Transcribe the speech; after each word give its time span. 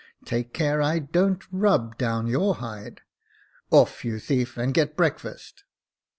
Take 0.25 0.51
care 0.51 0.81
I 0.81 0.97
don't 0.97 1.43
rub 1.51 1.95
down 1.95 2.25
your 2.25 2.55
hide. 2.55 3.01
Off, 3.69 4.03
you 4.03 4.17
thief, 4.17 4.57
and 4.57 4.73
get 4.73 4.97
breakfast." 4.97 5.63